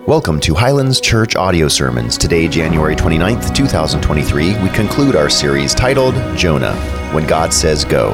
[0.00, 2.18] Welcome to Highlands Church Audio Sermons.
[2.18, 6.74] Today, January 29th, 2023, we conclude our series titled Jonah
[7.14, 8.10] When God Says Go.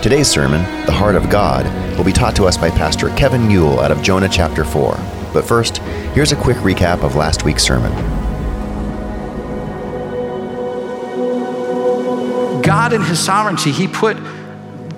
[0.00, 1.66] Today's sermon, The Heart of God,
[1.98, 4.94] will be taught to us by Pastor Kevin Newell out of Jonah chapter 4.
[5.34, 5.78] But first,
[6.14, 7.92] here's a quick recap of last week's sermon.
[12.62, 14.16] God, in His sovereignty, He put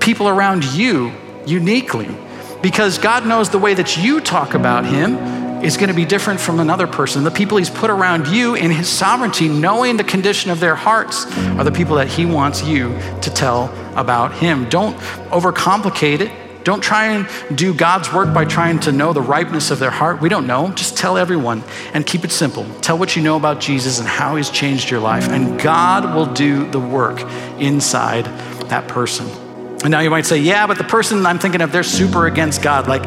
[0.01, 1.13] people around you
[1.47, 2.15] uniquely
[2.63, 6.41] because God knows the way that you talk about Him is going to be different
[6.41, 7.25] from another person.
[7.25, 11.27] The people He's put around you in His sovereignty, knowing the condition of their hearts,
[11.37, 14.69] are the people that He wants you to tell about Him.
[14.69, 14.97] Don't
[15.31, 16.33] overcomplicate it.
[16.65, 20.21] Don't try and do God's work by trying to know the ripeness of their heart.
[20.21, 20.73] We don't know.
[20.73, 21.63] Just tell everyone
[21.95, 22.65] and keep it simple.
[22.81, 26.27] Tell what you know about Jesus and how He's changed your life, and God will
[26.27, 27.21] do the work
[27.61, 28.25] inside
[28.69, 29.46] that person.
[29.83, 32.63] And now you might say, yeah, but the person I'm thinking of, they're super against
[32.63, 33.03] God, like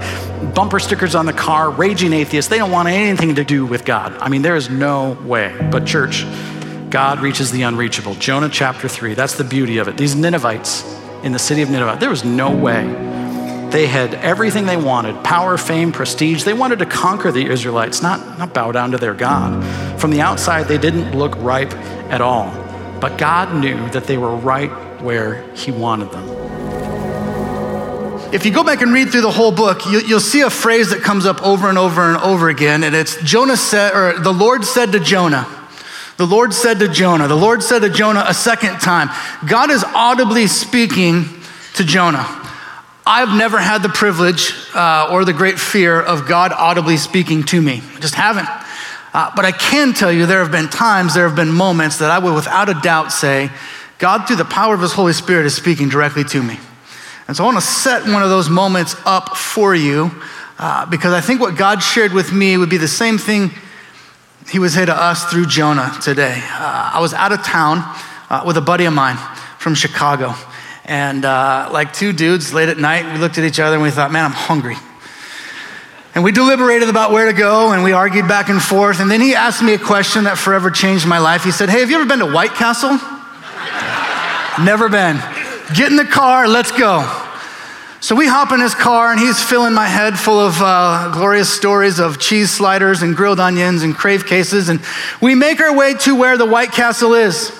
[0.53, 2.49] bumper stickers on the car, raging atheists.
[2.49, 4.13] They don't want anything to do with God.
[4.17, 5.55] I mean, there is no way.
[5.71, 6.25] But, church,
[6.89, 8.15] God reaches the unreachable.
[8.15, 9.97] Jonah chapter 3, that's the beauty of it.
[9.97, 10.83] These Ninevites
[11.23, 12.85] in the city of Nineveh, there was no way.
[13.71, 16.43] They had everything they wanted power, fame, prestige.
[16.43, 19.63] They wanted to conquer the Israelites, not, not bow down to their God.
[19.99, 21.73] From the outside, they didn't look ripe
[22.09, 22.51] at all.
[22.99, 26.38] But God knew that they were right where He wanted them.
[28.31, 30.91] If you go back and read through the whole book, you, will see a phrase
[30.91, 34.31] that comes up over and over and over again, and it's Jonah said, or the
[34.31, 35.47] Lord said to Jonah.
[36.17, 37.27] The Lord said to Jonah.
[37.27, 39.09] The Lord said to Jonah a second time.
[39.47, 41.25] God is audibly speaking
[41.75, 42.23] to Jonah.
[43.03, 47.59] I've never had the privilege uh, or the great fear of God audibly speaking to
[47.59, 47.81] me.
[47.95, 48.47] I just haven't.
[49.11, 52.11] Uh, but I can tell you there have been times, there have been moments that
[52.11, 53.49] I would without a doubt say,
[53.97, 56.59] God, through the power of His Holy Spirit, is speaking directly to me.
[57.29, 60.09] And so I want to set one of those moments up for you
[60.57, 63.51] uh, because I think what God shared with me would be the same thing
[64.49, 66.41] He would say to us through Jonah today.
[66.43, 67.83] Uh, I was out of town
[68.31, 69.17] uh, with a buddy of mine
[69.59, 70.33] from Chicago.
[70.85, 73.91] And uh, like two dudes late at night, we looked at each other and we
[73.91, 74.77] thought, man, I'm hungry.
[76.15, 79.01] And we deliberated about where to go and we argued back and forth.
[79.01, 81.43] And then he asked me a question that forever changed my life.
[81.43, 82.97] He said, Hey, have you ever been to White Castle?
[84.65, 85.21] Never been.
[85.75, 87.18] Get in the car, let's go.
[88.01, 91.53] So we hop in his car, and he's filling my head full of uh, glorious
[91.53, 94.69] stories of cheese sliders and grilled onions and crave cases.
[94.69, 94.79] And
[95.21, 97.51] we make our way to where the White Castle is.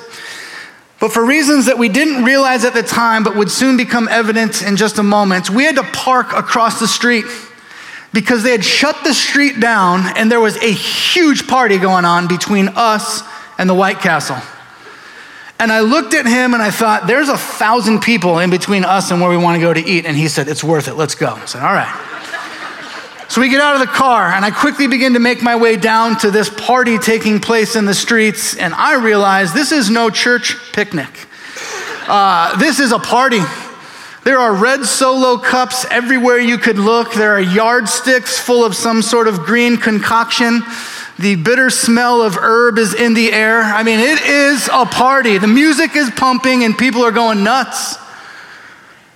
[1.02, 4.62] But for reasons that we didn't realize at the time, but would soon become evident
[4.62, 7.26] in just a moment, we had to park across the street
[8.14, 12.28] because they had shut the street down, and there was a huge party going on
[12.30, 13.24] between us
[13.58, 14.38] and the White Castle.
[15.60, 19.12] And I looked at him and I thought, there's a thousand people in between us
[19.12, 20.06] and where we want to go to eat.
[20.06, 20.94] And he said, it's worth it.
[20.94, 21.34] Let's go.
[21.34, 22.06] I said, all right.
[23.28, 25.76] So we get out of the car and I quickly begin to make my way
[25.76, 28.56] down to this party taking place in the streets.
[28.56, 31.28] And I realize this is no church picnic.
[32.08, 33.42] Uh, this is a party.
[34.24, 37.14] There are red solo cups everywhere you could look.
[37.14, 40.62] There are yardsticks full of some sort of green concoction.
[41.20, 43.62] The bitter smell of herb is in the air.
[43.62, 45.38] I mean, it is a party.
[45.38, 47.98] The music is pumping and people are going nuts.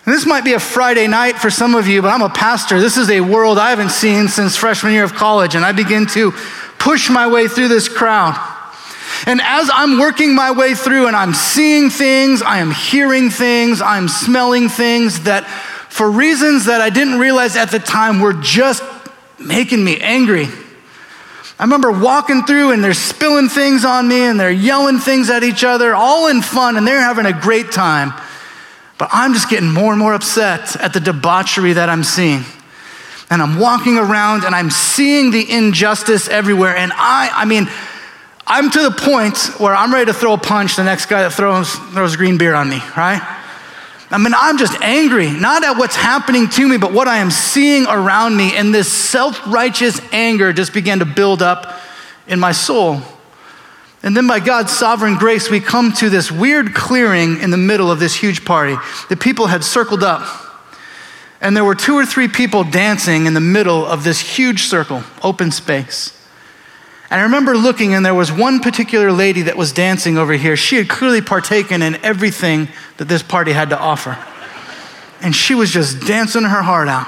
[0.06, 2.82] And this might be a Friday night for some of you, but I'm a pastor.
[2.82, 6.06] This is a world I haven't seen since freshman year of college, and I begin
[6.08, 6.34] to
[6.78, 8.36] push my way through this crowd.
[9.26, 13.82] And as I'm working my way through and I'm seeing things, I am hearing things,
[13.82, 15.46] I'm smelling things that,
[15.90, 18.84] for reasons that I didn't realize at the time, were just
[19.40, 20.50] making me angry.
[21.64, 25.44] I remember walking through and they're spilling things on me and they're yelling things at
[25.44, 28.12] each other, all in fun, and they're having a great time.
[28.98, 32.44] But I'm just getting more and more upset at the debauchery that I'm seeing.
[33.30, 36.76] And I'm walking around and I'm seeing the injustice everywhere.
[36.76, 37.70] And I, I mean,
[38.46, 41.32] I'm to the point where I'm ready to throw a punch the next guy that
[41.32, 43.22] throws, throws green beer on me, right?
[44.14, 47.32] I mean, I'm just angry, not at what's happening to me, but what I am
[47.32, 48.56] seeing around me.
[48.56, 51.80] And this self righteous anger just began to build up
[52.28, 53.02] in my soul.
[54.04, 57.90] And then, by God's sovereign grace, we come to this weird clearing in the middle
[57.90, 58.76] of this huge party.
[59.10, 60.28] The people had circled up,
[61.42, 65.04] and there were two or three people dancing in the middle of this huge circle,
[65.24, 66.16] open space.
[67.14, 70.58] And I remember looking, and there was one particular lady that was dancing over here.
[70.58, 74.18] She had clearly partaken in everything that this party had to offer.
[75.22, 77.06] And she was just dancing her heart out.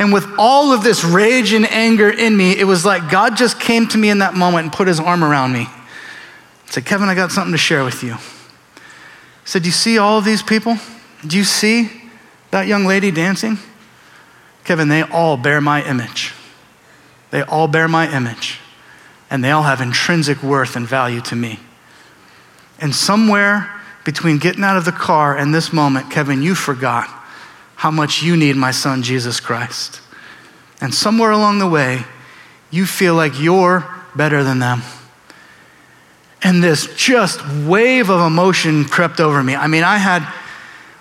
[0.00, 3.60] And with all of this rage and anger in me, it was like God just
[3.60, 5.68] came to me in that moment and put his arm around me.
[5.68, 8.14] I said, Kevin, I got something to share with you.
[8.14, 8.20] He
[9.44, 10.76] said, Do you see all of these people?
[11.24, 11.88] Do you see
[12.50, 13.58] that young lady dancing?
[14.64, 16.32] Kevin, they all bear my image.
[17.30, 18.58] they all bear my image,
[19.30, 21.60] and they all have intrinsic worth and value to me.
[22.78, 23.70] And somewhere
[24.04, 27.08] between getting out of the car and this moment, Kevin, you forgot
[27.76, 30.00] how much you need my son, Jesus Christ.
[30.80, 32.04] And somewhere along the way,
[32.70, 34.82] you feel like you're better than them.
[36.42, 39.56] And this just wave of emotion crept over me.
[39.56, 40.30] I mean, I had,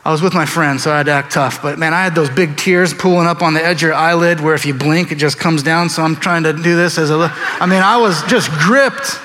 [0.06, 2.14] I was with my friend, so I had to act tough, but man, I had
[2.14, 5.14] those big tears pooling up on the edge of your eyelid where if you blink,
[5.14, 5.90] it just comes down.
[5.90, 9.18] So I'm trying to do this as a, I mean, I was just gripped.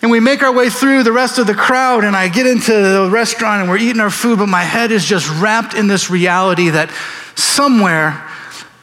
[0.00, 2.72] And we make our way through the rest of the crowd, and I get into
[2.72, 6.08] the restaurant and we're eating our food, but my head is just wrapped in this
[6.08, 6.90] reality that
[7.34, 8.24] somewhere,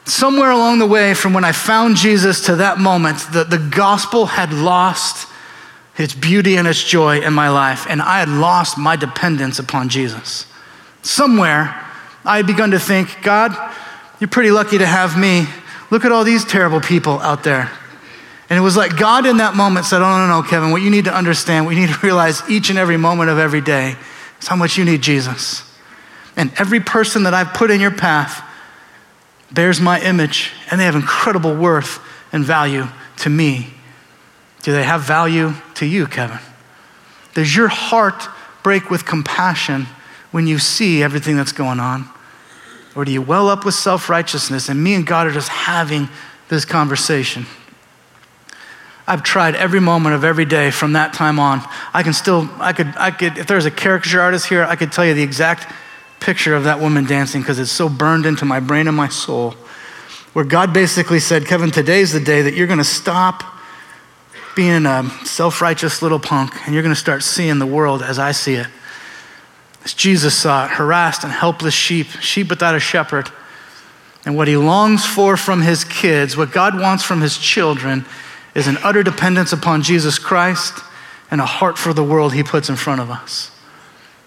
[0.03, 4.25] somewhere along the way from when I found Jesus to that moment, the, the gospel
[4.25, 5.27] had lost
[5.97, 9.89] its beauty and its joy in my life, and I had lost my dependence upon
[9.89, 10.45] Jesus.
[11.01, 11.83] Somewhere,
[12.23, 13.55] I had begun to think, God,
[14.19, 15.45] you're pretty lucky to have me.
[15.89, 17.71] Look at all these terrible people out there.
[18.49, 20.89] And it was like God in that moment said, Oh, no, no, Kevin, what you
[20.89, 23.95] need to understand, what you need to realize each and every moment of every day
[24.39, 25.63] is how much you need Jesus.
[26.35, 28.43] And every person that I've put in your path
[29.51, 31.99] bears my image, and they have incredible worth
[32.31, 33.73] and value to me.
[34.67, 36.39] Do they have value to you, Kevin?
[37.33, 38.27] Does your heart
[38.63, 39.87] break with compassion
[40.31, 42.09] when you see everything that's going on?
[42.93, 46.09] Or do you well up with self righteousness and me and God are just having
[46.49, 47.45] this conversation?
[49.07, 51.61] I've tried every moment of every day from that time on.
[51.93, 54.91] I can still, I could, I could, if there's a caricature artist here, I could
[54.91, 55.73] tell you the exact
[56.19, 59.51] picture of that woman dancing because it's so burned into my brain and my soul.
[60.33, 63.53] Where God basically said, Kevin, today's the day that you're going to stop
[64.57, 68.17] being a self righteous little punk and you're going to start seeing the world as
[68.17, 68.65] I see it.
[69.85, 73.29] As Jesus saw it, harassed and helpless sheep, sheep without a shepherd.
[74.25, 78.03] And what he longs for from his kids, what God wants from his children,
[78.55, 80.83] is an utter dependence upon Jesus Christ
[81.29, 83.51] and a heart for the world he puts in front of us.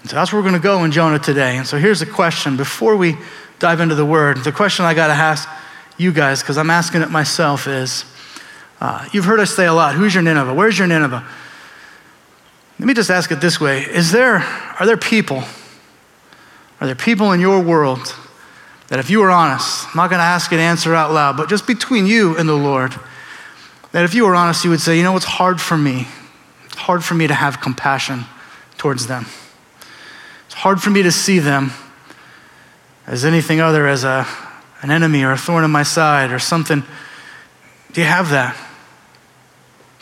[0.03, 1.56] And so that's where we're going to go in Jonah today.
[1.56, 3.19] And so here's the question before we
[3.59, 5.49] dive into the word, the question I got to ask
[5.99, 8.05] you guys, because I'm asking it myself, is
[8.81, 10.55] uh, you've heard us say a lot, who's your Nineveh?
[10.55, 11.27] Where's your Nineveh?
[12.79, 15.43] Let me just ask it this way Is there, are there people,
[16.81, 18.15] are there people in your world
[18.88, 21.37] that if you were honest, I'm not going to ask you to answer out loud,
[21.37, 22.94] but just between you and the Lord,
[23.93, 26.09] that if you were honest, you would say, you know, it's hard for me.
[26.65, 28.25] It's hard for me to have compassion
[28.79, 29.26] towards them.
[30.47, 31.71] It's hard for me to see them
[33.06, 34.26] as anything other as a,
[34.83, 36.83] an enemy or a thorn in my side or something.
[37.93, 38.56] Do you have that?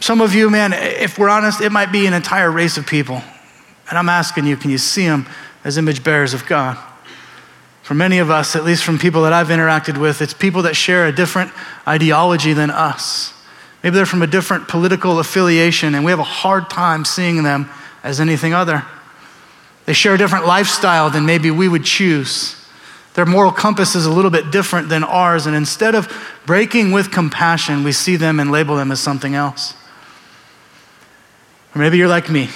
[0.01, 3.23] Some of you, man, if we're honest, it might be an entire race of people.
[3.89, 5.27] And I'm asking you, can you see them
[5.65, 6.79] as image bearers of God?
[7.83, 10.77] For many of us, at least from people that I've interacted with, it's people that
[10.77, 11.51] share a different
[11.87, 13.33] ideology than us.
[13.83, 17.71] Maybe they're from a different political affiliation, and we have a hard time seeing them
[18.03, 18.85] as anything other.
[19.87, 22.57] They share a different lifestyle than maybe we would choose.
[23.15, 26.13] Their moral compass is a little bit different than ours, and instead of
[26.45, 29.75] breaking with compassion, we see them and label them as something else.
[31.75, 32.49] Or maybe you're like me,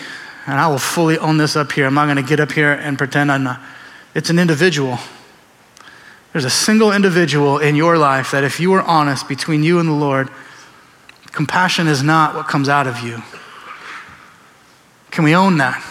[0.46, 1.86] and I will fully own this up here.
[1.86, 3.60] I'm not going to get up here and pretend I'm not.
[4.14, 4.98] It's an individual.
[6.32, 9.88] There's a single individual in your life that, if you were honest between you and
[9.88, 10.30] the Lord,
[11.32, 13.22] Compassion is not what comes out of you.
[15.10, 15.82] Can we own that?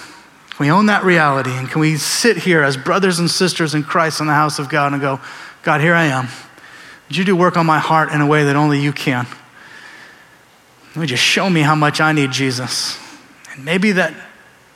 [0.51, 1.51] Can we own that reality?
[1.51, 4.69] And can we sit here as brothers and sisters in Christ in the house of
[4.69, 5.19] God and go,
[5.63, 6.27] God, here I am.
[7.07, 9.25] Would you do work on my heart in a way that only you can?
[10.95, 12.99] Would you show me how much I need Jesus?
[13.53, 14.13] And maybe that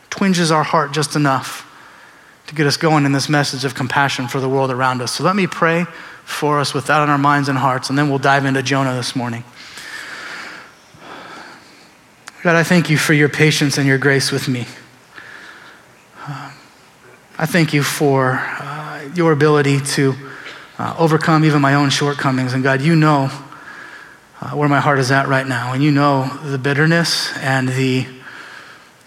[0.10, 1.64] twinges our heart just enough
[2.48, 5.14] to get us going in this message of compassion for the world around us.
[5.14, 5.86] So let me pray
[6.24, 8.94] for us with that on our minds and hearts, and then we'll dive into Jonah
[8.94, 9.44] this morning.
[12.44, 14.68] God, I thank you for your patience and your grace with me.
[16.28, 16.52] Uh,
[17.38, 20.14] I thank you for uh, your ability to
[20.78, 22.54] uh, overcome even my own shortcomings.
[22.54, 23.32] And God, you know
[24.42, 25.74] uh, where my heart is at right now.
[25.74, 28.06] And you know the bitterness and the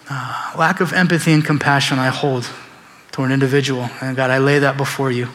[0.09, 2.49] uh, lack of empathy and compassion I hold
[3.11, 3.89] toward an individual.
[4.01, 5.27] And God, I lay that before you.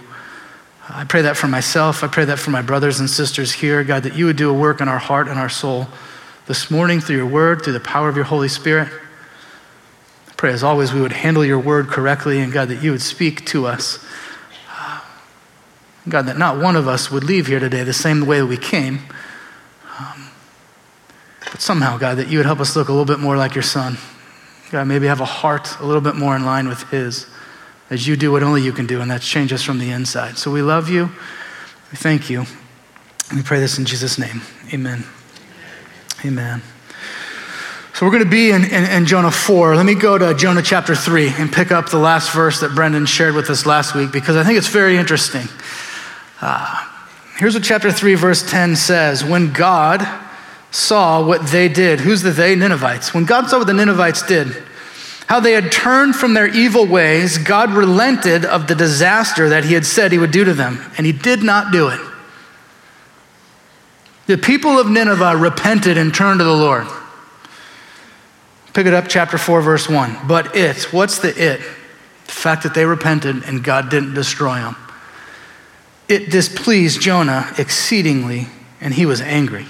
[0.88, 2.04] I pray that for myself.
[2.04, 3.84] I pray that for my brothers and sisters here.
[3.84, 5.86] God, that you would do a work in our heart and our soul
[6.46, 8.88] this morning through your word, through the power of your Holy Spirit.
[10.28, 13.00] I pray, as always, we would handle your word correctly, and God, that you would
[13.00, 14.04] speak to us.
[16.06, 18.98] God, that not one of us would leave here today the same way we came.
[19.98, 20.28] Um,
[21.50, 23.62] but somehow, God, that you would help us look a little bit more like your
[23.62, 23.96] son.
[24.74, 27.28] God, maybe have a heart a little bit more in line with his
[27.90, 30.36] as you do what only you can do, and that's change us from the inside.
[30.36, 31.04] So we love you.
[31.92, 32.44] We thank you.
[33.32, 34.40] We pray this in Jesus' name.
[34.72, 35.04] Amen.
[36.24, 36.60] Amen.
[37.94, 39.76] So we're going to be in, in, in, Jonah 4.
[39.76, 43.06] Let me go to Jonah chapter 3 and pick up the last verse that Brendan
[43.06, 45.46] shared with us last week because I think it's very interesting.
[46.40, 46.84] Uh,
[47.36, 50.23] here's what chapter 3, verse 10 says When God
[50.74, 52.56] saw what they did, who's the they?
[52.56, 53.14] Ninevites.
[53.14, 54.48] When God saw what the Ninevites did,
[55.28, 59.74] how they had turned from their evil ways, God relented of the disaster that he
[59.74, 62.00] had said he would do to them, and he did not do it.
[64.26, 66.86] The people of Nineveh repented and turned to the Lord.
[68.72, 70.26] Pick it up, chapter 4, verse 1.
[70.26, 71.60] But it, what's the it?
[72.26, 74.76] The fact that they repented and God didn't destroy them.
[76.08, 78.48] It displeased Jonah exceedingly,
[78.80, 79.66] and he was angry.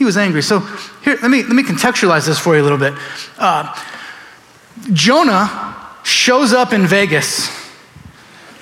[0.00, 0.42] He was angry.
[0.42, 0.60] So
[1.04, 2.94] here, let me, let me contextualize this for you a little bit.
[3.36, 3.72] Uh,
[4.94, 7.50] Jonah shows up in Vegas,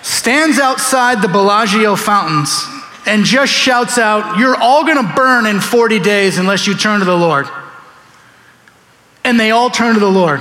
[0.03, 2.67] stands outside the Bellagio fountains,
[3.07, 6.99] and just shouts out, You're all going to burn in 40 days unless you turn
[6.99, 7.47] to the Lord
[9.29, 10.41] and they all turn to the Lord.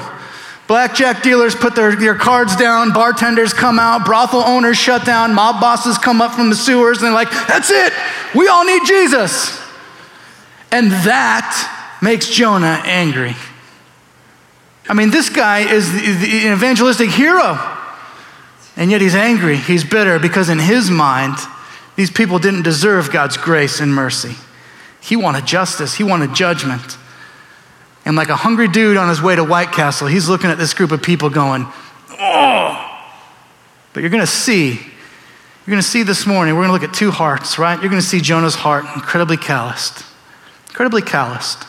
[0.67, 5.61] Blackjack dealers put their, their cards down, bartenders come out, brothel owners shut down, mob
[5.61, 7.93] bosses come up from the sewers, and they're like, that's it,
[8.33, 9.66] we all need Jesus.
[10.71, 13.35] And that makes Jonah angry.
[14.89, 17.59] I mean, this guy is the evangelistic hero,
[18.77, 21.37] and yet he's angry, he's bitter, because in his mind,
[21.97, 24.35] these people didn't deserve God's grace and mercy.
[25.01, 26.97] He wanted justice, he wanted judgment.
[28.05, 30.73] And like a hungry dude on his way to White Castle, he's looking at this
[30.73, 31.65] group of people going,
[32.11, 32.83] oh.
[33.91, 36.89] But you're going to see, you're going to see this morning, we're going to look
[36.89, 37.77] at two hearts, right?
[37.81, 40.05] You're going to see Jonah's heart, incredibly calloused,
[40.77, 41.65] incredibly calloused.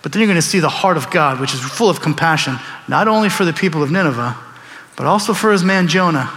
[0.00, 2.56] But then you're going to see the heart of God, which is full of compassion,
[2.88, 4.34] not only for the people of Nineveh,
[4.96, 6.32] but also for his man Jonah.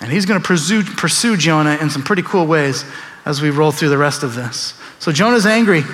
[0.00, 2.84] And he's going to pursue, pursue Jonah in some pretty cool ways
[3.24, 4.74] as we roll through the rest of this.
[4.98, 5.84] So Jonah's angry.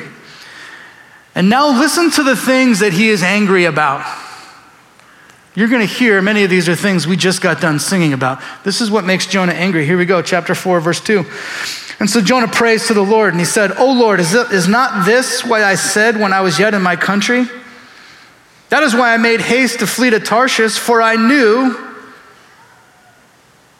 [1.34, 4.02] And now listen to the things that he is angry about.
[5.54, 8.40] You're going to hear many of these are things we just got done singing about.
[8.64, 9.84] This is what makes Jonah angry.
[9.84, 11.22] Here we go, chapter 4, verse 2.
[12.00, 14.66] And so Jonah prays to the Lord, and he said, Oh Lord, is, it, is
[14.66, 17.44] not this why I said when I was yet in my country?
[18.70, 21.76] That is why I made haste to flee to Tarshish, for I knew.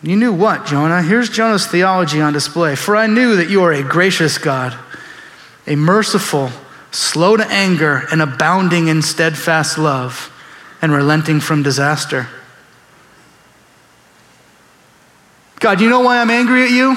[0.03, 1.03] You knew what, Jonah?
[1.03, 2.77] Here's Jonah's theology on display.
[2.77, 4.79] For I knew that you are a gracious God,
[5.67, 6.51] a merciful,
[6.91, 10.31] slow to anger, and abounding in steadfast love,
[10.83, 12.29] and relenting from disaster.
[15.59, 16.97] God, you know why I'm angry at you?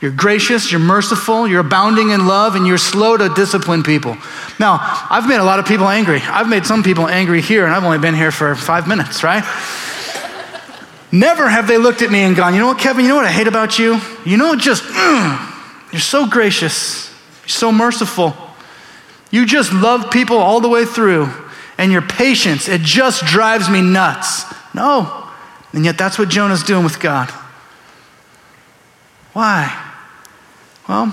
[0.00, 4.16] You're gracious, you're merciful, you're abounding in love, and you're slow to discipline people.
[4.58, 6.20] Now, I've made a lot of people angry.
[6.20, 9.42] I've made some people angry here, and I've only been here for five minutes, right?
[11.10, 13.24] Never have they looked at me and gone, you know what, Kevin, you know what
[13.24, 14.00] I hate about you?
[14.26, 17.08] You know, just, mm, you're so gracious,
[17.42, 18.34] you're so merciful.
[19.30, 21.30] You just love people all the way through,
[21.78, 24.44] and your patience, it just drives me nuts.
[24.74, 25.28] No.
[25.72, 27.32] And yet, that's what Jonah's doing with God.
[29.34, 29.92] Why?
[30.88, 31.12] Well,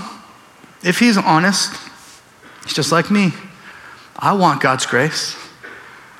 [0.84, 1.76] if he's honest,
[2.64, 3.34] he's just like me.
[4.18, 5.36] I want God's grace,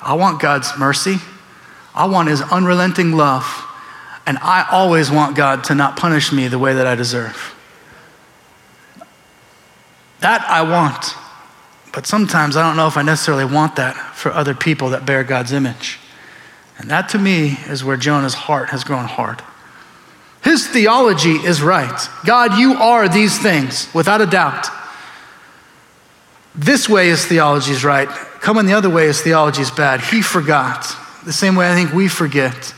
[0.02, 1.16] I want God's mercy,
[1.94, 3.44] I want his unrelenting love,
[4.26, 7.54] and I always want God to not punish me the way that I deserve.
[10.20, 11.14] That I want.
[11.92, 15.22] But sometimes I don't know if I necessarily want that for other people that bear
[15.22, 15.98] God's image.
[16.78, 19.42] And that to me is where Jonah's heart has grown hard.
[20.42, 22.08] His theology is right.
[22.24, 24.68] God, you are these things, without a doubt.
[26.54, 28.08] This way his theology is right.
[28.08, 30.00] Coming the other way his theology is bad.
[30.00, 30.96] He forgot.
[31.24, 32.74] The same way I think we forget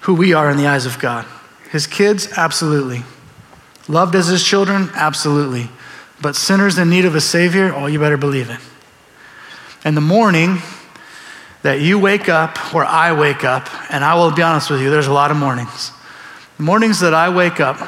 [0.00, 1.24] who we are in the eyes of God.
[1.70, 3.04] His kids, absolutely.
[3.86, 5.70] Loved as his children, absolutely.
[6.20, 8.58] But sinners in need of a Savior, oh, you better believe it.
[9.84, 10.58] And the morning
[11.62, 14.90] that you wake up, or I wake up, and I will be honest with you,
[14.90, 15.92] there's a lot of mornings.
[16.58, 17.78] The mornings that I wake up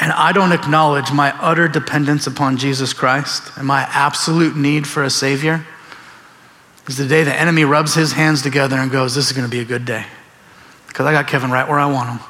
[0.00, 5.04] and I don't acknowledge my utter dependence upon Jesus Christ and my absolute need for
[5.04, 5.66] a Savior
[6.88, 9.50] is the day the enemy rubs his hands together and goes, This is going to
[9.50, 10.06] be a good day.
[10.88, 12.20] Because I got Kevin right where I want him.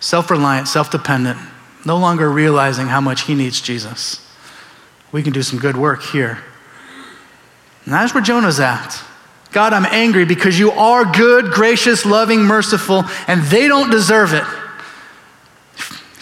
[0.00, 1.38] Self reliant, self dependent,
[1.84, 4.26] no longer realizing how much he needs Jesus.
[5.12, 6.38] We can do some good work here.
[7.84, 9.02] And that's where Jonah's at.
[9.56, 14.44] God, I'm angry because you are good, gracious, loving, merciful, and they don't deserve it.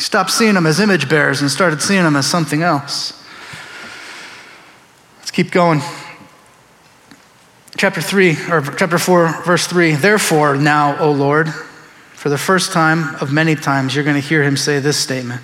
[0.01, 3.21] Stopped seeing them as image bearers and started seeing them as something else.
[5.19, 5.81] Let's keep going.
[7.77, 9.97] Chapter 3, or chapter 4, verse 3.
[9.97, 11.53] Therefore, now, O Lord,
[12.13, 15.43] for the first time of many times, you're going to hear him say this statement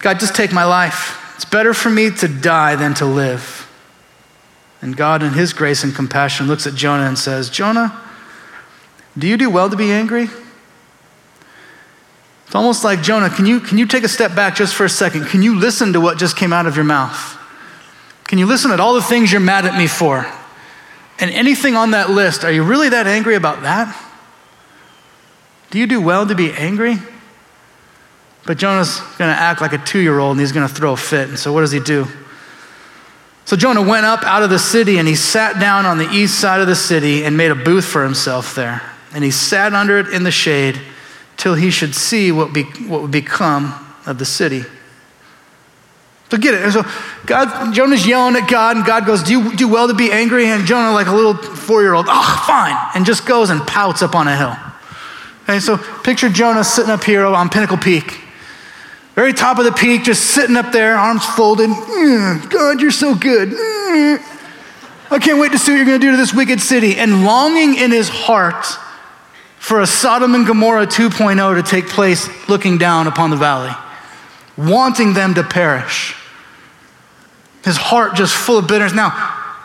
[0.00, 1.32] God, just take my life.
[1.36, 3.59] It's better for me to die than to live.
[4.82, 8.00] And God, in his grace and compassion, looks at Jonah and says, Jonah,
[9.18, 10.28] do you do well to be angry?
[12.46, 14.88] It's almost like Jonah, can you, can you take a step back just for a
[14.88, 15.26] second?
[15.26, 17.38] Can you listen to what just came out of your mouth?
[18.24, 20.26] Can you listen at all the things you're mad at me for?
[21.20, 23.94] And anything on that list, are you really that angry about that?
[25.70, 26.96] Do you do well to be angry?
[28.46, 30.92] But Jonah's going to act like a two year old and he's going to throw
[30.92, 31.28] a fit.
[31.28, 32.06] And so what does he do?
[33.50, 36.38] So Jonah went up out of the city and he sat down on the east
[36.38, 38.80] side of the city and made a booth for himself there.
[39.12, 40.80] And he sat under it in the shade
[41.36, 43.74] till he should see what, be, what would become
[44.06, 44.62] of the city.
[46.30, 46.62] So get it.
[46.62, 46.84] And so
[47.26, 50.46] God, Jonah's yelling at God, and God goes, Do you do well to be angry?
[50.46, 53.66] And Jonah, like a little four year old, oh, ah, fine, and just goes and
[53.66, 54.56] pouts up on a hill.
[55.42, 58.20] Okay, so picture Jonah sitting up here on Pinnacle Peak.
[59.20, 61.68] Very top of the peak, just sitting up there, arms folded.
[61.68, 63.50] Mm, God, you're so good.
[63.50, 64.18] Mm.
[65.10, 66.96] I can't wait to see what you're going to do to this wicked city.
[66.96, 68.64] And longing in his heart
[69.58, 73.72] for a Sodom and Gomorrah 2.0 to take place, looking down upon the valley,
[74.56, 76.16] wanting them to perish.
[77.62, 78.94] His heart just full of bitterness.
[78.94, 79.10] Now,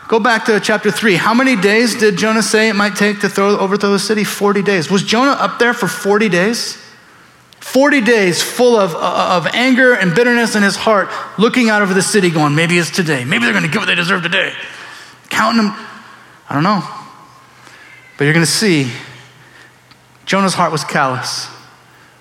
[0.06, 1.14] go back to chapter 3.
[1.14, 4.22] How many days did Jonah say it might take to throw, overthrow the city?
[4.22, 4.90] 40 days.
[4.90, 6.76] Was Jonah up there for 40 days?
[7.66, 11.92] 40 days full of, uh, of anger and bitterness in his heart, looking out over
[11.92, 13.24] the city, going, maybe it's today.
[13.24, 14.52] Maybe they're going to get what they deserve today.
[15.30, 15.74] Counting them.
[16.48, 16.88] I don't know.
[18.16, 18.90] But you're going to see
[20.26, 21.48] Jonah's heart was callous.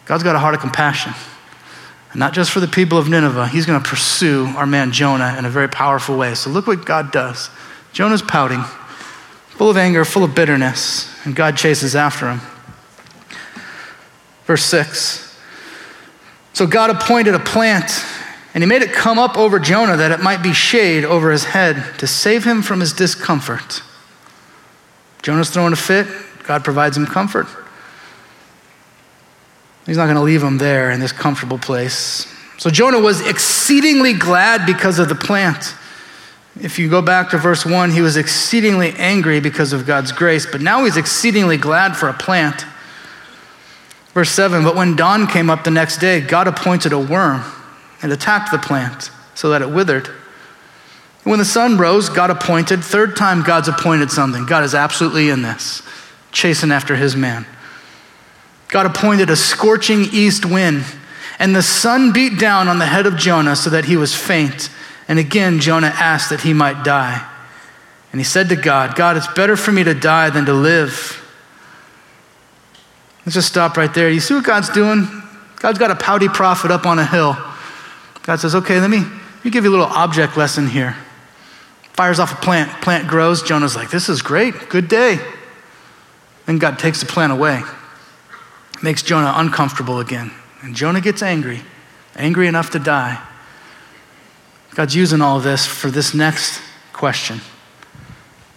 [0.06, 1.14] God's got a heart of compassion.
[2.10, 5.36] And not just for the people of Nineveh, he's going to pursue our man Jonah
[5.38, 6.34] in a very powerful way.
[6.34, 7.52] So look what God does.
[7.94, 8.64] Jonah's pouting,
[9.50, 12.42] full of anger, full of bitterness, and God chases after him.
[14.48, 15.25] Verse 6
[16.56, 17.92] so God appointed a plant,
[18.54, 21.44] and he made it come up over Jonah that it might be shade over his
[21.44, 23.82] head to save him from his discomfort.
[25.22, 26.08] Jonah's throwing a fit,
[26.44, 27.48] God provides him comfort.
[29.86, 32.26] He's not going to leave him there in this comfortable place.
[32.58, 35.76] So Jonah was exceedingly glad because of the plant.
[36.62, 40.46] If you go back to verse 1, he was exceedingly angry because of God's grace,
[40.50, 42.66] but now he's exceedingly glad for a plant.
[44.16, 47.44] Verse 7 But when dawn came up the next day, God appointed a worm
[48.02, 50.08] and attacked the plant so that it withered.
[51.24, 54.46] When the sun rose, God appointed, third time God's appointed something.
[54.46, 55.84] God is absolutely in this,
[56.32, 57.46] chasing after his man.
[58.70, 60.86] God appointed a scorching east wind,
[61.38, 64.70] and the sun beat down on the head of Jonah so that he was faint.
[65.08, 67.28] And again, Jonah asked that he might die.
[68.12, 71.25] And he said to God, God, it's better for me to die than to live.
[73.26, 74.10] Let's just stop right there.
[74.10, 75.08] You see what God's doing?
[75.58, 77.36] God's got a pouty prophet up on a hill.
[78.24, 80.96] God says, okay, let me, let me give you a little object lesson here.
[81.94, 83.42] Fires off a plant, plant grows.
[83.42, 85.20] Jonah's like, this is great, good day.
[86.46, 87.62] Then God takes the plant away,
[88.84, 90.32] makes Jonah uncomfortable again.
[90.62, 91.62] And Jonah gets angry,
[92.16, 93.24] angry enough to die.
[94.76, 96.62] God's using all this for this next
[96.94, 97.40] question.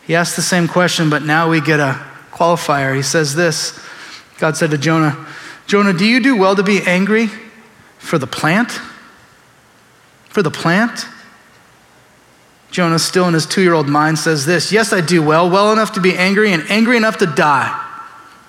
[0.07, 2.97] He asks the same question, but now we get a qualifier.
[2.97, 3.79] He says this
[4.39, 5.27] God said to Jonah,
[5.67, 7.29] Jonah, do you do well to be angry
[7.99, 8.73] for the plant?
[10.31, 11.07] For the plant?
[12.71, 15.73] Jonah, still in his two year old mind, says this Yes, I do well, well
[15.73, 17.85] enough to be angry and angry enough to die.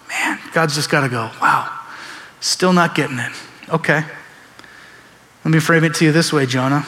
[0.10, 1.71] Man, God's just got to go, wow,
[2.39, 3.32] still not getting it.
[3.69, 4.04] Okay.
[5.45, 6.86] Let me frame it to you this way, Jonah.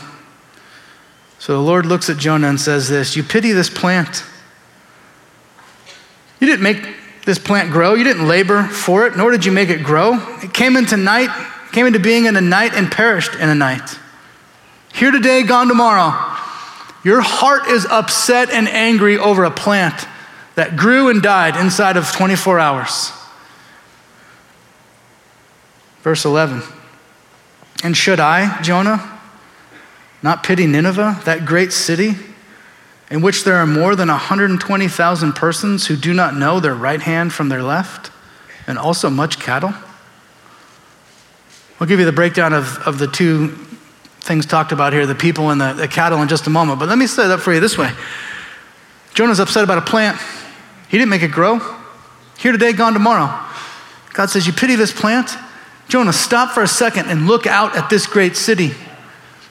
[1.39, 4.23] So the Lord looks at Jonah and says this You pity this plant.
[6.39, 6.83] You didn't make
[7.25, 7.93] this plant grow.
[7.93, 10.15] You didn't labor for it, nor did you make it grow.
[10.43, 11.29] It came into night,
[11.71, 13.99] came into being in a night, and perished in a night.
[14.93, 16.11] Here today, gone tomorrow.
[17.03, 20.07] Your heart is upset and angry over a plant
[20.55, 23.11] that grew and died inside of 24 hours.
[26.01, 26.61] Verse 11.
[27.83, 29.19] And should I, Jonah,
[30.21, 32.15] not pity Nineveh, that great city?
[33.11, 37.33] In which there are more than 120,000 persons who do not know their right hand
[37.33, 38.09] from their left,
[38.65, 39.73] and also much cattle?
[41.79, 43.49] I'll give you the breakdown of, of the two
[44.21, 46.79] things talked about here the people and the, the cattle in just a moment.
[46.79, 47.91] But let me set it up for you this way
[49.13, 50.19] Jonah's upset about a plant,
[50.87, 51.59] he didn't make it grow.
[52.37, 53.45] Here today, gone tomorrow.
[54.13, 55.35] God says, You pity this plant?
[55.89, 58.71] Jonah, stop for a second and look out at this great city.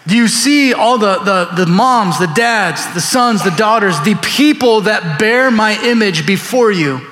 [0.06, 4.14] Do you see all the, the, the moms, the dads, the sons, the daughters, the
[4.16, 7.06] people that bear my image before you?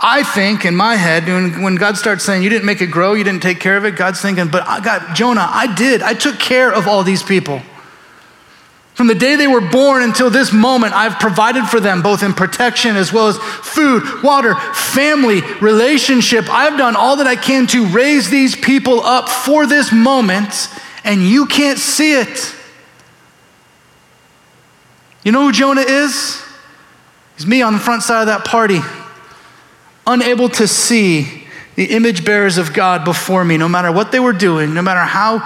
[0.00, 3.14] I think in my head, when, when God starts saying, You didn't make it grow,
[3.14, 6.02] you didn't take care of it, God's thinking, But I got Jonah, I did.
[6.02, 7.62] I took care of all these people.
[8.94, 12.32] From the day they were born until this moment, I've provided for them both in
[12.32, 16.46] protection as well as food, water, family, relationship.
[16.48, 20.70] I've done all that I can to raise these people up for this moment,
[21.06, 22.54] and you can't see it.
[25.24, 26.42] You know who Jonah is?
[27.36, 28.80] He's me on the front side of that party,
[30.06, 31.44] unable to see
[31.76, 35.00] the image bearers of God before me, no matter what they were doing, no matter
[35.00, 35.38] how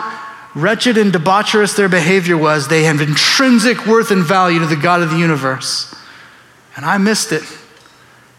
[0.55, 5.03] wretched and debaucherous their behavior was, they had intrinsic worth and value to the God
[5.03, 5.94] of the universe.
[6.77, 7.42] And I missed it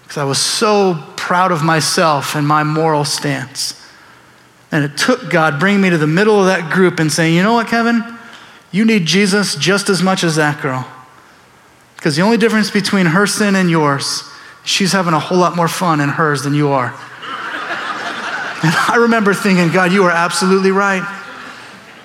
[0.03, 3.80] because I was so proud of myself and my moral stance.
[4.71, 7.43] And it took God bringing me to the middle of that group and saying, you
[7.43, 8.03] know what, Kevin?
[8.71, 10.87] You need Jesus just as much as that girl.
[11.97, 14.23] Because the only difference between her sin and yours,
[14.63, 16.87] she's having a whole lot more fun in hers than you are.
[18.63, 21.03] and I remember thinking, God, you are absolutely right.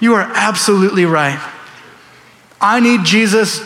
[0.01, 1.41] You are absolutely right.
[2.61, 3.61] I need Jesus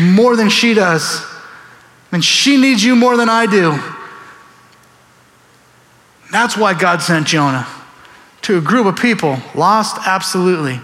[0.00, 1.24] more than she does,
[2.10, 3.78] and she needs you more than I do.
[6.32, 7.66] That's why God sent Jonah
[8.46, 10.80] to a group of people, lost absolutely.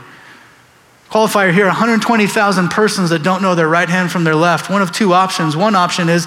[1.10, 4.68] Qualifier here 120,000 persons that don't know their right hand from their left.
[4.68, 5.56] One of two options.
[5.56, 6.26] One option is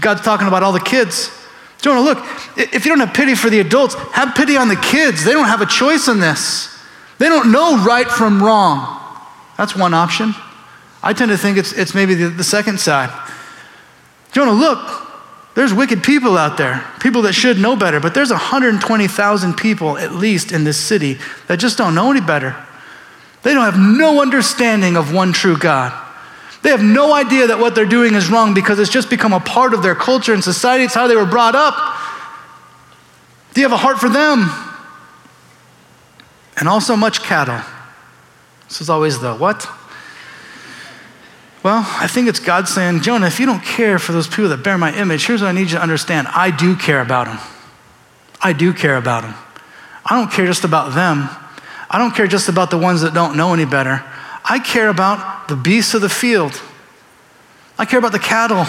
[0.00, 1.30] God's talking about all the kids.
[1.80, 2.18] Jonah, look,
[2.56, 5.24] if you don't have pity for the adults, have pity on the kids.
[5.24, 6.76] They don't have a choice in this.
[7.18, 9.00] They don't know right from wrong.
[9.56, 10.34] That's one option.
[11.02, 13.10] I tend to think it's, it's maybe the, the second side.
[14.32, 15.03] Jonah, look,
[15.54, 20.12] there's wicked people out there, people that should know better, but there's 120,000 people at
[20.12, 22.56] least in this city that just don't know any better.
[23.42, 25.92] They don't have no understanding of one true God.
[26.62, 29.40] They have no idea that what they're doing is wrong because it's just become a
[29.40, 30.84] part of their culture and society.
[30.84, 31.74] It's how they were brought up.
[33.52, 34.48] Do you have a heart for them?
[36.56, 37.60] and also much cattle.
[38.68, 39.68] This is always the what?
[41.64, 44.62] Well, I think it's God saying, Jonah, if you don't care for those people that
[44.62, 47.38] bear my image, here's what I need you to understand I do care about them.
[48.40, 49.34] I do care about them.
[50.04, 51.28] I don't care just about them.
[51.90, 54.04] I don't care just about the ones that don't know any better.
[54.44, 56.60] I care about the beasts of the field.
[57.78, 58.66] I care about the cattle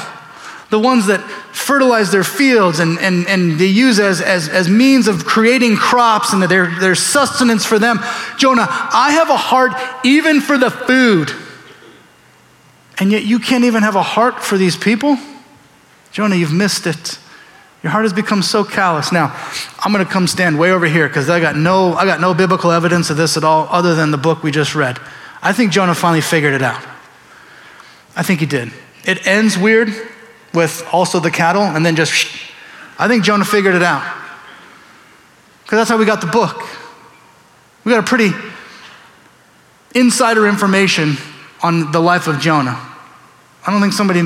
[0.71, 1.21] the ones that
[1.53, 6.33] fertilize their fields and, and, and they use as, as, as means of creating crops
[6.33, 7.99] and their, their sustenance for them.
[8.37, 11.31] Jonah, I have a heart even for the food.
[12.97, 15.17] And yet you can't even have a heart for these people?
[16.11, 17.19] Jonah, you've missed it.
[17.83, 19.11] Your heart has become so callous.
[19.11, 19.35] Now,
[19.79, 22.33] I'm going to come stand way over here because I got no I got no
[22.33, 24.97] biblical evidence of this at all other than the book we just read.
[25.41, 26.83] I think Jonah finally figured it out.
[28.15, 28.71] I think he did.
[29.03, 29.89] It ends weird
[30.53, 32.27] with also the cattle and then just,
[32.97, 34.03] I think Jonah figured it out.
[35.63, 36.63] Because that's how we got the book.
[37.83, 38.31] We got a pretty
[39.93, 41.17] insider information
[41.65, 42.79] on the life of Jonah.
[43.65, 44.21] I don't think somebody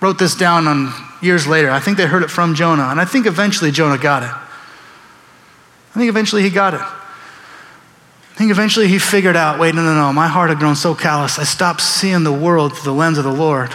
[0.00, 1.70] wrote this down on years later.
[1.70, 4.30] I think they heard it from Jonah, and I think eventually Jonah got it.
[4.30, 6.80] I think eventually he got it.
[6.80, 10.94] I think eventually he figured out wait, no, no, no, my heart had grown so
[10.94, 13.70] callous, I stopped seeing the world through the lens of the Lord,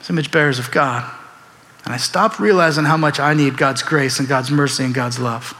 [0.00, 1.04] as image bearers of God.
[1.84, 5.18] And I stopped realizing how much I need God's grace and God's mercy and God's
[5.18, 5.54] love.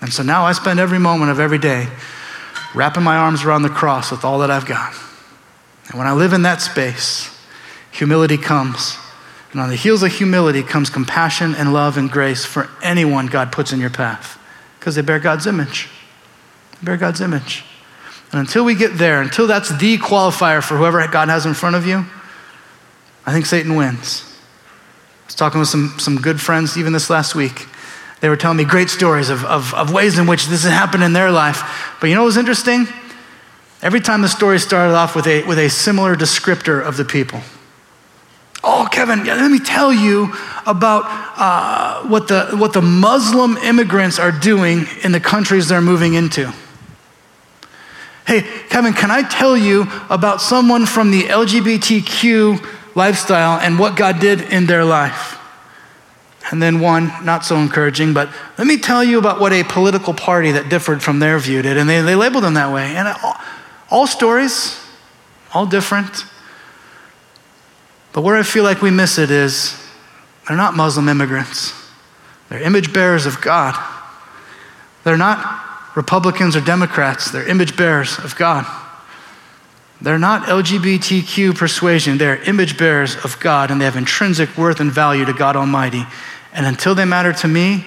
[0.00, 1.88] And so now I spend every moment of every day
[2.72, 4.94] wrapping my arms around the cross with all that I've got.
[5.90, 7.36] And when I live in that space,
[7.90, 8.96] humility comes.
[9.50, 13.50] And on the heels of humility comes compassion and love and grace for anyone God
[13.50, 14.38] puts in your path
[14.78, 15.88] because they bear God's image.
[16.78, 17.64] They bear God's image.
[18.30, 21.74] And until we get there, until that's the qualifier for whoever God has in front
[21.74, 22.06] of you,
[23.26, 27.34] I think Satan wins I was talking with some, some good friends even this last
[27.34, 27.66] week.
[28.20, 31.02] They were telling me great stories of, of, of ways in which this has happened
[31.02, 31.96] in their life.
[32.00, 32.86] But you know what was interesting?
[33.82, 37.40] Every time the story started off with a, with a similar descriptor of the people.
[38.62, 40.34] Oh, Kevin, let me tell you
[40.66, 46.12] about uh, what, the, what the Muslim immigrants are doing in the countries they're moving
[46.12, 46.52] into.
[48.26, 52.64] Hey, Kevin, can I tell you about someone from the LGBTQ
[52.94, 55.38] lifestyle and what God did in their life.
[56.50, 60.12] And then one, not so encouraging, but let me tell you about what a political
[60.14, 61.76] party that differed from their view did.
[61.76, 62.96] And they, they labeled them that way.
[62.96, 63.36] And all,
[63.90, 64.80] all stories,
[65.52, 66.24] all different.
[68.12, 69.76] But where I feel like we miss it is
[70.46, 71.74] they're not Muslim immigrants,
[72.48, 73.74] they're image bearers of God.
[75.02, 78.66] They're not Republicans or Democrats, they're image bearers of God.
[80.02, 82.16] They're not LGBTQ persuasion.
[82.16, 86.06] They're image bearers of God and they have intrinsic worth and value to God Almighty.
[86.54, 87.84] And until they matter to me,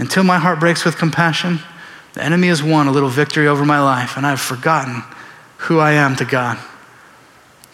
[0.00, 1.58] Until my heart breaks with compassion,
[2.20, 5.02] the enemy has won a little victory over my life, and I've forgotten
[5.56, 6.58] who I am to God.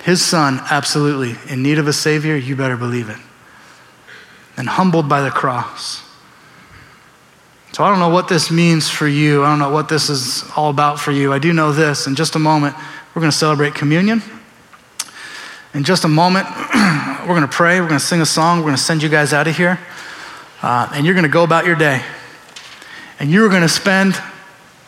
[0.04, 3.16] His son, absolutely, in need of a Savior, you better believe it.
[4.56, 6.04] And humbled by the cross.
[7.72, 9.42] So I don't know what this means for you.
[9.42, 11.32] I don't know what this is all about for you.
[11.32, 12.06] I do know this.
[12.06, 12.76] In just a moment,
[13.14, 14.22] we're going to celebrate communion.
[15.74, 16.46] In just a moment,
[17.26, 17.80] we're going to pray.
[17.80, 18.58] We're going to sing a song.
[18.58, 19.80] We're going to send you guys out of here.
[20.62, 22.00] Uh, and you're going to go about your day.
[23.18, 24.14] And you're going to spend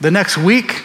[0.00, 0.84] the next week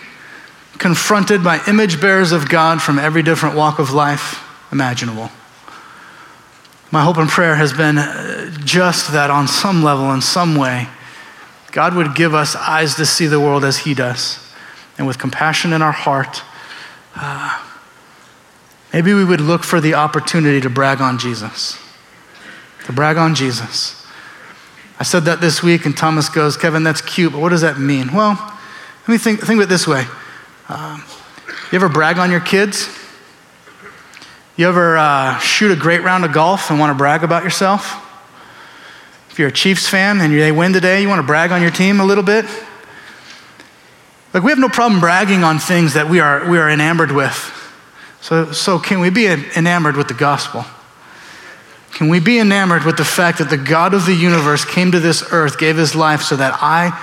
[0.77, 5.29] confronted by image bearers of God from every different walk of life imaginable.
[6.91, 10.87] My hope and prayer has been uh, just that on some level, in some way
[11.71, 14.39] God would give us eyes to see the world as He does.
[14.97, 16.43] And with compassion in our heart,
[17.15, 17.59] uh,
[18.93, 21.79] maybe we would look for the opportunity to brag on Jesus.
[22.85, 24.05] To brag on Jesus.
[24.99, 27.79] I said that this week, and Thomas goes, Kevin, that's cute, but what does that
[27.79, 28.13] mean?
[28.13, 28.52] Well,
[29.03, 30.05] let me think, think of it this way.
[30.69, 31.03] Um,
[31.73, 32.87] you ever brag on your kids?
[34.55, 37.99] You ever uh, shoot a great round of golf and want to brag about yourself?
[39.29, 41.69] If you're a Chiefs fan and they win today, you want to brag on your
[41.69, 42.45] team a little bit?
[44.33, 47.51] Like, we have no problem bragging on things that we are, we are enamored with.
[48.21, 50.63] So, so, can we be enamored with the gospel?
[51.91, 55.01] Can we be enamored with the fact that the God of the universe came to
[55.01, 56.97] this earth, gave his life so that I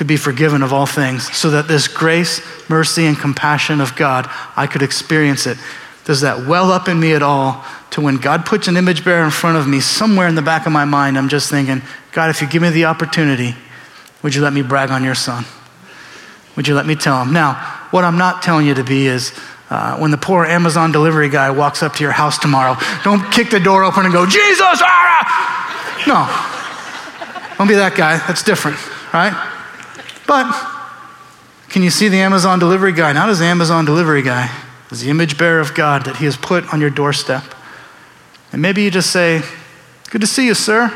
[0.00, 4.26] could be forgiven of all things, so that this grace, mercy, and compassion of God,
[4.56, 5.58] I could experience it?
[6.06, 9.22] Does that well up in me at all to when God puts an image bearer
[9.22, 11.82] in front of me, somewhere in the back of my mind, I'm just thinking,
[12.12, 13.54] God, if you give me the opportunity,
[14.22, 15.44] would you let me brag on your son?
[16.56, 17.34] Would you let me tell him?
[17.34, 17.56] Now,
[17.90, 21.50] what I'm not telling you to be is uh, when the poor Amazon delivery guy
[21.50, 24.80] walks up to your house tomorrow, don't kick the door open and go, Jesus!
[24.80, 26.00] Ah!
[26.06, 27.54] No.
[27.58, 28.16] Don't be that guy.
[28.26, 28.78] That's different,
[29.12, 29.48] right?
[30.30, 30.46] But
[31.70, 33.12] can you see the Amazon delivery guy?
[33.12, 34.48] Not as Amazon delivery guy,
[34.92, 37.42] as the image bearer of God that he has put on your doorstep.
[38.52, 39.42] And maybe you just say,
[40.08, 40.86] Good to see you, sir.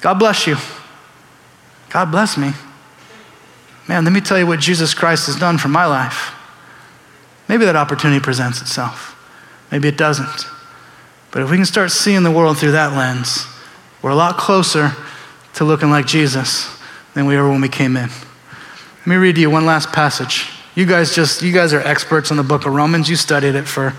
[0.00, 0.56] God bless you.
[1.90, 2.50] God bless me.
[3.86, 6.34] Man, let me tell you what Jesus Christ has done for my life.
[7.48, 9.14] Maybe that opportunity presents itself.
[9.70, 10.48] Maybe it doesn't.
[11.30, 13.46] But if we can start seeing the world through that lens,
[14.02, 14.90] we're a lot closer
[15.52, 16.74] to looking like Jesus
[17.14, 18.08] than we were when we came in.
[18.08, 20.50] Let me read you one last passage.
[20.74, 23.08] You guys just, you guys are experts on the book of Romans.
[23.08, 23.94] You studied it for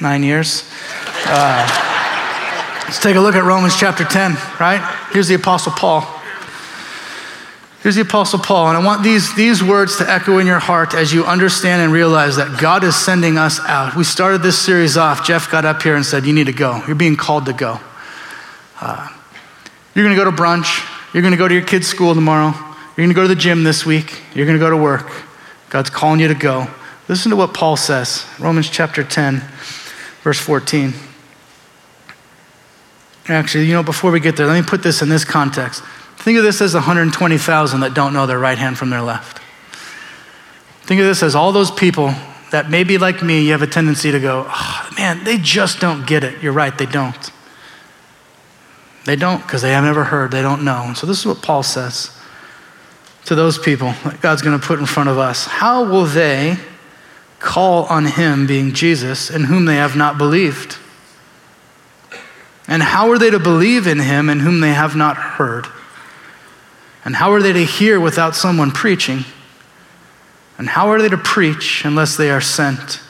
[0.00, 0.70] nine years.
[1.26, 1.66] Uh,
[2.84, 5.08] let's take a look at Romans chapter 10, right?
[5.12, 6.00] Here's the Apostle Paul.
[7.82, 10.94] Here's the Apostle Paul, and I want these, these words to echo in your heart
[10.94, 13.94] as you understand and realize that God is sending us out.
[13.94, 15.26] We started this series off.
[15.26, 16.82] Jeff got up here and said, You need to go.
[16.86, 17.78] You're being called to go.
[18.80, 19.06] Uh,
[19.94, 20.82] you're going to go to brunch.
[21.14, 22.50] You're going to go to your kid's school tomorrow.
[22.50, 24.20] You're going to go to the gym this week.
[24.34, 25.10] You're going to go to work.
[25.70, 26.66] God's calling you to go.
[27.08, 29.40] Listen to what Paul says Romans chapter 10,
[30.22, 30.92] verse 14.
[33.28, 35.84] Actually, you know, before we get there, let me put this in this context.
[36.16, 39.40] Think of this as 120,000 that don't know their right hand from their left.
[40.82, 42.12] Think of this as all those people
[42.50, 46.06] that maybe like me, you have a tendency to go, oh, man, they just don't
[46.06, 46.42] get it.
[46.42, 47.30] You're right, they don't.
[49.04, 50.84] They don't because they have never heard, they don't know.
[50.86, 52.16] And so this is what Paul says
[53.26, 55.46] to those people that God's going to put in front of us.
[55.46, 56.56] How will they
[57.38, 60.78] call on him, being Jesus, in whom they have not believed?
[62.66, 65.66] And how are they to believe in him in whom they have not heard?
[67.04, 69.24] And how are they to hear without someone preaching?
[70.56, 73.00] And how are they to preach unless they are sent?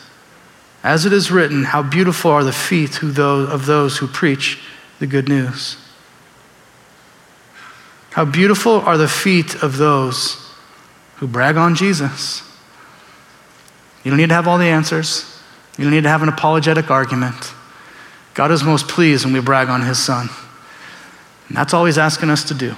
[0.83, 3.15] As it is written, how beautiful are the feet of
[3.67, 4.61] those who preach
[4.99, 5.77] the good news.
[8.15, 10.41] How beautiful are the feet of those
[11.17, 12.49] who brag on Jesus.
[14.05, 15.37] You don't need to have all the answers.
[15.77, 17.53] You don't need to have an apologetic argument.
[18.35, 20.29] God is most pleased when we brag on his son.
[21.49, 22.77] And that's all he's asking us to do.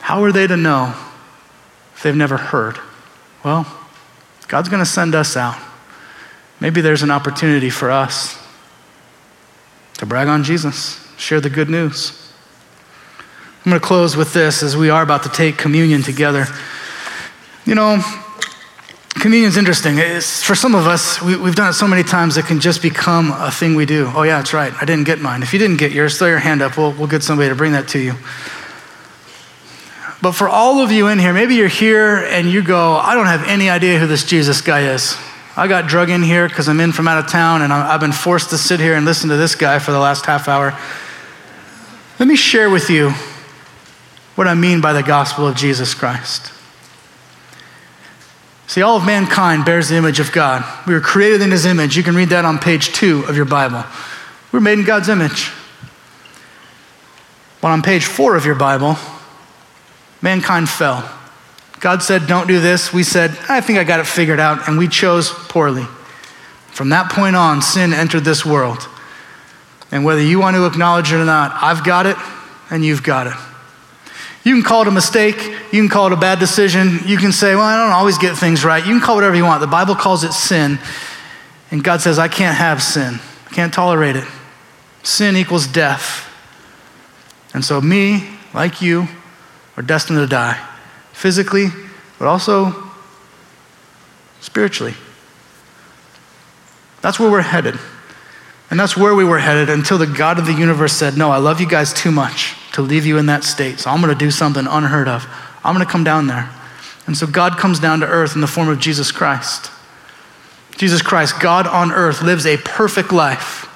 [0.00, 0.94] How are they to know
[1.94, 2.78] if they've never heard?
[3.42, 3.66] Well,
[4.46, 5.56] God's going to send us out.
[6.60, 8.38] Maybe there's an opportunity for us
[9.94, 12.25] to brag on Jesus, share the good news.
[13.66, 16.46] I'm going to close with this as we are about to take communion together.
[17.64, 18.00] You know,
[19.18, 19.98] Communion is interesting.
[19.98, 22.82] It's, for some of us, we, have done it so many times it can just
[22.82, 24.12] become a thing we do.
[24.14, 24.72] Oh, yeah, that's right.
[24.80, 25.42] I didn't get mine.
[25.42, 26.76] If you didn't get yours, throw your hand up.
[26.76, 28.12] We'll, we'll get somebody to bring that to you.
[30.20, 33.26] But for all of you in here, maybe you're here and you go, I don't
[33.26, 35.16] have any idea who this Jesus guy is.
[35.56, 38.12] I got drug in here because I'm in from out of town and I've been
[38.12, 40.78] forced to sit here and listen to this guy for the last half hour.
[42.18, 43.12] Let me share with you
[44.36, 46.52] what I mean by the gospel of Jesus Christ.
[48.68, 50.64] See, all of mankind bears the image of God.
[50.86, 51.96] We were created in his image.
[51.96, 53.84] You can read that on page two of your Bible.
[54.52, 55.50] We're made in God's image.
[57.60, 58.96] But on page four of your Bible,
[60.20, 61.10] mankind fell.
[61.80, 62.92] God said, Don't do this.
[62.92, 65.86] We said, I think I got it figured out, and we chose poorly.
[66.72, 68.86] From that point on, sin entered this world.
[69.90, 72.16] And whether you want to acknowledge it or not, I've got it,
[72.70, 73.45] and you've got it.
[74.46, 75.42] You can call it a mistake.
[75.72, 77.00] You can call it a bad decision.
[77.04, 78.78] You can say, well, I don't always get things right.
[78.78, 79.60] You can call whatever you want.
[79.60, 80.78] The Bible calls it sin.
[81.72, 83.18] And God says, I can't have sin.
[83.50, 84.22] I can't tolerate it.
[85.02, 86.32] Sin equals death.
[87.54, 88.22] And so, me,
[88.54, 89.08] like you,
[89.76, 90.64] are destined to die
[91.12, 91.66] physically,
[92.20, 92.88] but also
[94.40, 94.94] spiritually.
[97.00, 97.80] That's where we're headed.
[98.70, 101.38] And that's where we were headed until the God of the universe said, No, I
[101.38, 103.80] love you guys too much to leave you in that state.
[103.80, 105.26] So I'm going to do something unheard of.
[105.64, 106.50] I'm going to come down there.
[107.06, 109.70] And so God comes down to earth in the form of Jesus Christ.
[110.76, 113.66] Jesus Christ, God on earth, lives a perfect life.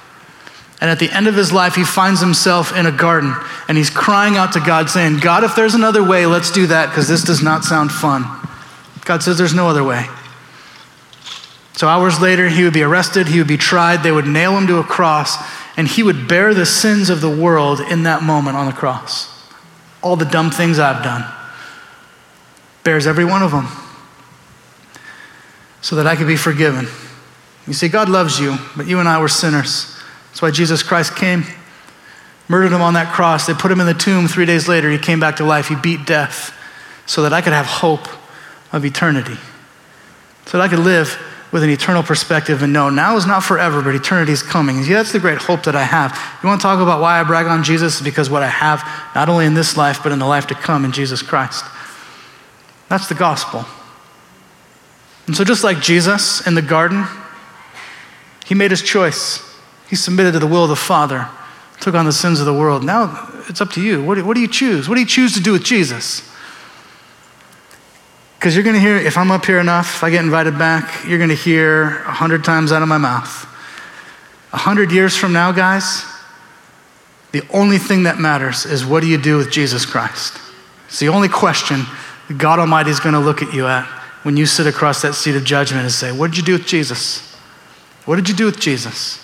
[0.82, 3.34] And at the end of his life, he finds himself in a garden
[3.68, 6.90] and he's crying out to God, saying, God, if there's another way, let's do that
[6.90, 8.24] because this does not sound fun.
[9.06, 10.06] God says, There's no other way.
[11.72, 14.66] So hours later, he would be arrested, he would be tried, they would nail him
[14.66, 15.36] to a cross,
[15.76, 19.48] and he would bear the sins of the world in that moment on the cross.
[20.02, 21.24] All the dumb things I've done.
[22.85, 23.66] Bears every one of them
[25.80, 26.87] so that I could be forgiven.
[27.66, 29.96] You see, God loves you, but you and I were sinners.
[30.28, 31.44] That's why Jesus Christ came,
[32.48, 33.46] murdered him on that cross.
[33.46, 34.28] They put him in the tomb.
[34.28, 35.68] Three days later, he came back to life.
[35.68, 36.54] He beat death
[37.06, 38.09] so that I could have hope
[38.72, 39.37] of eternity,
[40.46, 41.18] so that I could live
[41.52, 44.82] with an eternal perspective and know now is not forever, but eternity is coming.
[44.84, 46.12] See, that's the great hope that I have.
[46.42, 48.00] You want to talk about why I brag on Jesus?
[48.00, 48.84] Because what I have,
[49.14, 51.64] not only in this life, but in the life to come in Jesus Christ.
[52.88, 53.64] That's the gospel.
[55.26, 57.04] And so, just like Jesus in the garden,
[58.46, 59.42] he made his choice.
[59.88, 61.28] He submitted to the will of the Father,
[61.80, 62.84] took on the sins of the world.
[62.84, 64.02] Now it's up to you.
[64.02, 64.88] What do, what do you choose?
[64.88, 66.28] What do you choose to do with Jesus?
[68.40, 71.05] Because you're going to hear, if I'm up here enough, if I get invited back,
[71.07, 73.46] you're going to hear a hundred times out of my mouth.
[74.55, 76.07] A hundred years from now, guys,
[77.33, 80.40] the only thing that matters is what do you do with Jesus Christ?
[80.87, 81.83] It's the only question
[82.35, 83.85] God Almighty is going to look at you at
[84.22, 86.66] when you sit across that seat of judgment and say, What did you do with
[86.66, 87.35] Jesus?
[88.07, 89.18] What did you do with Jesus?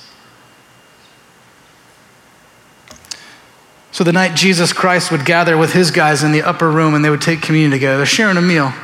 [3.93, 7.03] So the night Jesus Christ would gather with his guys in the upper room and
[7.03, 8.75] they would take communion together, they're sharing a meal.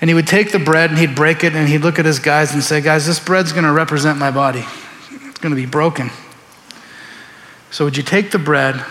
[0.00, 2.18] And he would take the bread and he'd break it and he'd look at his
[2.18, 4.64] guys and say, Guys, this bread's going to represent my body.
[5.10, 6.10] It's going to be broken.
[7.70, 8.84] So would you take the bread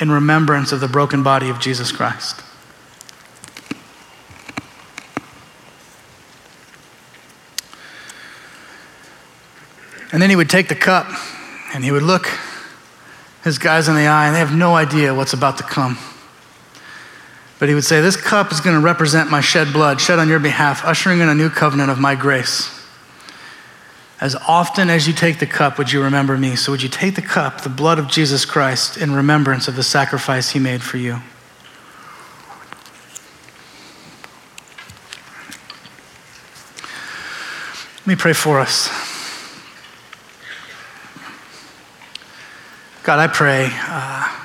[0.00, 2.42] in remembrance of the broken body of Jesus Christ?
[10.10, 11.06] And then he would take the cup
[11.74, 12.28] and he would look
[13.44, 15.98] his guys in the eye and they have no idea what's about to come.
[17.58, 20.28] But he would say, This cup is going to represent my shed blood, shed on
[20.28, 22.74] your behalf, ushering in a new covenant of my grace.
[24.20, 26.56] As often as you take the cup, would you remember me?
[26.56, 29.82] So, would you take the cup, the blood of Jesus Christ, in remembrance of the
[29.82, 31.20] sacrifice he made for you?
[38.00, 38.88] Let me pray for us.
[43.04, 43.68] God, I pray.
[43.72, 44.37] Uh,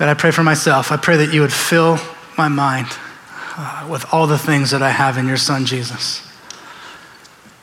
[0.00, 0.90] that I pray for myself.
[0.90, 1.98] I pray that you would fill
[2.38, 2.86] my mind
[3.58, 6.26] uh, with all the things that I have in your Son, Jesus.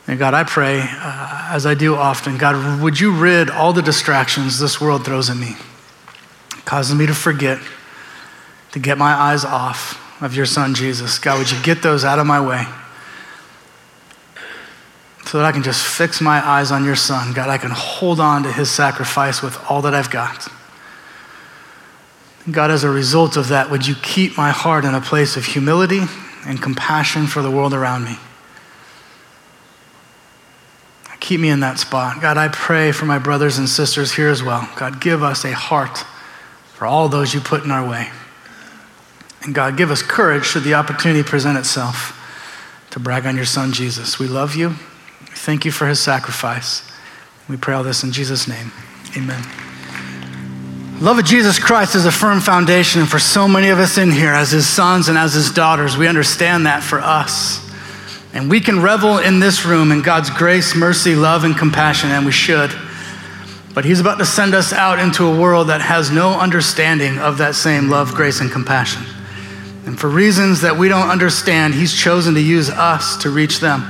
[0.05, 3.81] And God, I pray, uh, as I do often, God, would you rid all the
[3.81, 5.55] distractions this world throws at me,
[6.63, 7.57] causing me to forget,
[8.73, 11.17] to get my eyes off of your Son, Jesus.
[11.17, 12.67] God, would you get those out of my way
[15.25, 17.33] so that I can just fix my eyes on your Son?
[17.33, 20.47] God, I can hold on to his sacrifice with all that I've got.
[22.49, 25.45] God, as a result of that, would you keep my heart in a place of
[25.45, 26.01] humility
[26.45, 28.17] and compassion for the world around me?
[31.19, 32.21] Keep me in that spot.
[32.21, 34.69] God, I pray for my brothers and sisters here as well.
[34.77, 36.05] God, give us a heart
[36.73, 38.09] for all those you put in our way.
[39.43, 42.13] And God, give us courage should the opportunity present itself
[42.91, 44.19] to brag on your son, Jesus.
[44.19, 44.75] We love you.
[45.31, 46.89] Thank you for his sacrifice.
[47.49, 48.71] We pray all this in Jesus' name.
[49.17, 49.66] Amen.
[50.99, 54.33] Love of Jesus Christ is a firm foundation for so many of us in here
[54.33, 55.95] as his sons and as his daughters.
[55.95, 57.63] We understand that for us.
[58.33, 62.25] And we can revel in this room in God's grace, mercy, love, and compassion, and
[62.25, 62.71] we should.
[63.75, 67.37] But He's about to send us out into a world that has no understanding of
[67.37, 69.03] that same love, grace, and compassion.
[69.85, 73.85] And for reasons that we don't understand, He's chosen to use us to reach them.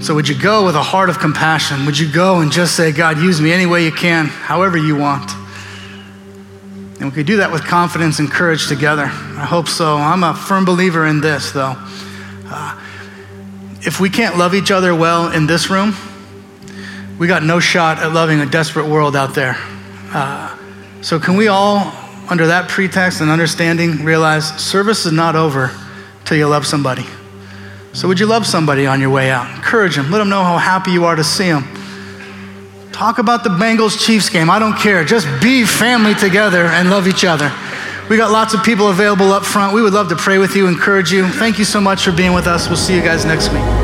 [0.00, 1.84] So, would you go with a heart of compassion?
[1.84, 4.96] Would you go and just say, God, use me any way you can, however you
[4.96, 5.37] want?
[7.00, 9.04] And we could do that with confidence and courage together.
[9.04, 9.96] I hope so.
[9.96, 11.74] I'm a firm believer in this, though.
[12.46, 12.80] Uh,
[13.82, 15.94] if we can't love each other well in this room,
[17.18, 19.56] we got no shot at loving a desperate world out there.
[20.12, 20.56] Uh,
[21.00, 21.92] so, can we all,
[22.28, 25.70] under that pretext and understanding, realize service is not over
[26.24, 27.06] till you love somebody?
[27.92, 29.54] So, would you love somebody on your way out?
[29.54, 30.10] Encourage them.
[30.10, 31.64] Let them know how happy you are to see them.
[32.98, 34.50] Talk about the Bengals Chiefs game.
[34.50, 35.04] I don't care.
[35.04, 37.48] Just be family together and love each other.
[38.10, 39.72] We got lots of people available up front.
[39.72, 41.28] We would love to pray with you, encourage you.
[41.28, 42.66] Thank you so much for being with us.
[42.66, 43.77] We'll see you guys next week.